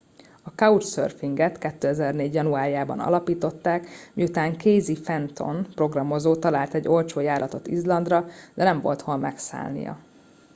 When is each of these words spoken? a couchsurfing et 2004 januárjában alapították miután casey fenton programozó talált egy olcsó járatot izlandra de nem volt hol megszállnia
a 0.43 0.51
couchsurfing 0.55 1.39
et 1.39 1.57
2004 1.59 2.33
januárjában 2.33 2.99
alapították 2.99 3.87
miután 4.13 4.57
casey 4.57 4.95
fenton 4.95 5.67
programozó 5.75 6.35
talált 6.35 6.73
egy 6.73 6.87
olcsó 6.87 7.19
járatot 7.19 7.67
izlandra 7.67 8.25
de 8.53 8.63
nem 8.63 8.81
volt 8.81 9.01
hol 9.01 9.17
megszállnia 9.17 9.97